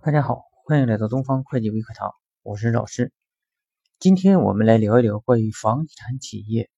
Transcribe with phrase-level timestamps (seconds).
[0.00, 3.12] 大家好，欢迎来到东方会计微课堂，我是老师。
[3.98, 6.70] 今天我们来聊一聊关于房地产企业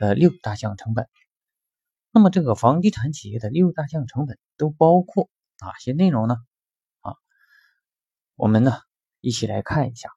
[0.00, 1.08] 的六大项成本。
[2.10, 6.34] 那么这个房地产企业的六大项成本都包括哪些内容呢？
[7.00, 7.14] 啊，
[8.34, 8.72] 我们呢
[9.20, 10.10] 一起来看一下，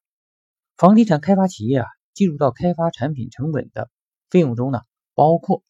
[0.77, 3.91] 房地产开发企业啊计入到开发产品成本的
[4.31, 4.81] 费用中呢，
[5.13, 5.63] 包括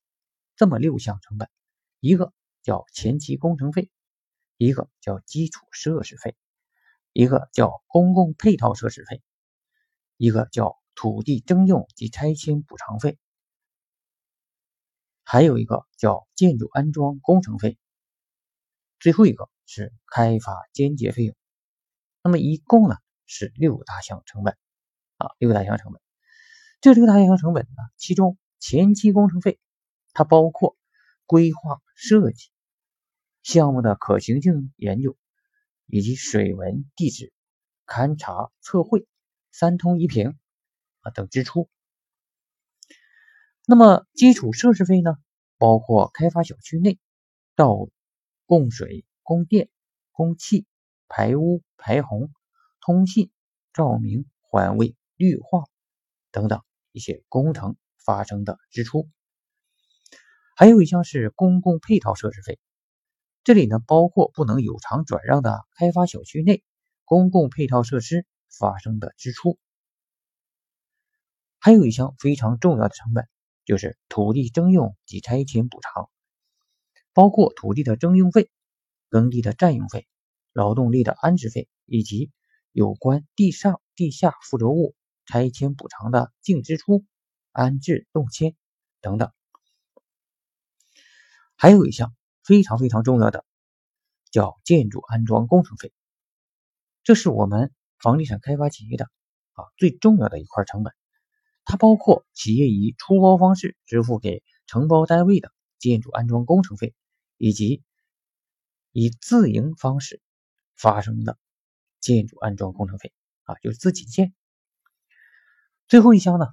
[0.55, 1.49] 这么六项成本，
[1.99, 2.31] 一个
[2.63, 3.91] 叫前期工程费，
[4.55, 6.33] 一个叫基础设施费。
[7.13, 9.21] 一个叫公共配套设施费，
[10.17, 13.17] 一个叫土地征用及拆迁补偿费，
[15.23, 17.77] 还有一个叫建筑安装工程费，
[18.99, 21.35] 最后一个是开发间接费用。
[22.23, 24.55] 那么一共呢是六大项成本
[25.17, 26.01] 啊，六大项成本。
[26.79, 29.59] 这六大项成本呢，其中前期工程费
[30.13, 30.77] 它包括
[31.25, 32.51] 规划设计、
[33.43, 35.17] 项目的可行性研究。
[35.91, 37.33] 以及水文地质
[37.85, 39.05] 勘察测绘、
[39.51, 40.37] 三通一平
[41.01, 41.69] 啊等支出。
[43.67, 45.17] 那么基础设施费呢？
[45.57, 46.97] 包括开发小区内
[47.55, 47.91] 道路、
[48.45, 49.69] 供水、供电、
[50.11, 50.65] 供气、
[51.07, 52.31] 排污、排洪、
[52.79, 53.29] 通信、
[53.73, 55.65] 照明、环卫、绿化
[56.31, 59.07] 等等一些工程发生的支出。
[60.55, 62.59] 还有一项是公共配套设施费。
[63.43, 66.63] 这里呢，包括不能有偿转让的开发小区内
[67.05, 69.57] 公共配套设施发生的支出，
[71.57, 73.27] 还有一项非常重要的成本，
[73.65, 76.07] 就是土地征用及拆迁补偿，
[77.13, 78.51] 包括土地的征用费、
[79.09, 80.07] 耕地的占用费、
[80.53, 82.29] 劳动力的安置费，以及
[82.71, 84.93] 有关地上、地下附着物
[85.25, 87.05] 拆迁补偿的净支出、
[87.51, 88.55] 安置动迁
[89.01, 89.31] 等等，
[91.55, 92.13] 还有一项。
[92.51, 93.45] 非常非常重要的
[94.29, 95.93] 叫建筑安装工程费，
[97.01, 99.05] 这是我们房地产开发企业的
[99.53, 100.93] 啊最重要的一块成本。
[101.63, 106.93] 它包括企业以出包方式支付给承包单位的建筑安装工程费，
[107.37, 107.83] 以及
[108.91, 110.19] 以自营方式
[110.75, 111.37] 发生的
[112.01, 113.13] 建筑安装工程费
[113.43, 114.33] 啊，就是自己建。
[115.87, 116.47] 最后一项呢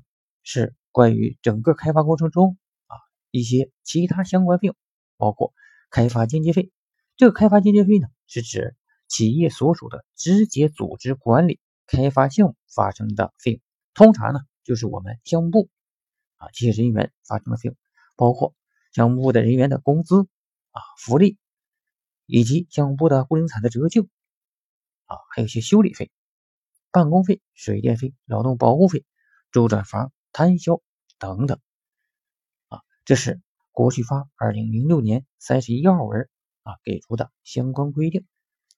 [0.45, 2.57] 是关于整个开发过程中
[2.87, 2.95] 啊
[3.33, 4.77] 一些其他相关费用，
[5.17, 5.53] 包括。
[5.91, 6.71] 开发间接费，
[7.17, 8.77] 这个开发间接费呢，是指
[9.07, 13.61] 企业所属的直接组织管理开发项目发生的费用，
[13.95, 15.71] 通常呢就是我们项目部
[16.37, 17.77] 啊这些人员发生的费用，
[18.17, 18.55] 包括
[18.93, 20.29] 项目部的人员的工资
[20.71, 21.39] 啊、福利，
[22.27, 24.03] 以及项目部的固定资产的折旧
[25.07, 26.11] 啊，还有一些修理费、
[26.91, 29.05] 办公费、水电费、劳动保护费、
[29.51, 30.83] 周转房摊销
[31.19, 31.59] 等等
[32.69, 33.41] 啊，这是。
[33.79, 36.29] 国税发二零零六年三十一号文
[36.65, 38.27] 啊给出的相关规定，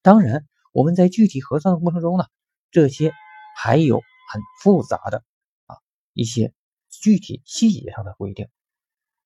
[0.03, 2.25] 当然我们在具体核算的过程中呢，
[2.69, 3.11] 这些
[3.57, 3.95] 还有
[4.31, 5.23] 很复杂的
[5.65, 5.77] 啊
[6.13, 6.53] 一些
[6.91, 8.47] 具体细节上的规定。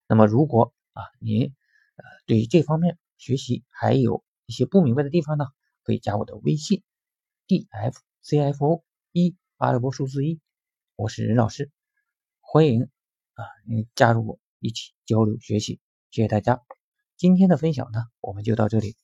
[0.07, 1.43] 那么如果啊您
[1.97, 5.45] 呃对于这方面学习还有一些不明白的地方呢，
[5.83, 6.83] 可以加我的微信
[7.47, 8.81] d f c f o
[9.11, 10.39] 一阿拉伯数字一，
[10.95, 11.69] 我是任老师，
[12.39, 12.83] 欢迎
[13.33, 14.39] 啊您加入我。
[14.59, 15.79] 一起交流学习，
[16.11, 16.61] 谢谢大家。
[17.17, 18.95] 今天的分享呢，我们就到这里。